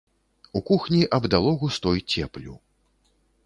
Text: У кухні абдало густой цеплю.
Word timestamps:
У 0.53 0.61
кухні 0.69 1.03
абдало 1.19 1.53
густой 1.61 2.01
цеплю. 2.07 2.59